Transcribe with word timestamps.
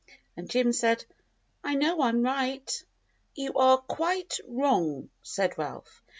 And 0.35 0.49
Jim 0.49 0.73
said, 0.73 1.05
"I 1.63 1.75
know 1.75 2.01
I'm 2.01 2.23
right." 2.23 2.83
"You 3.35 3.53
are 3.53 3.77
quite 3.77 4.39
wrong," 4.47 5.11
said 5.21 5.55
Ralph. 5.59 6.01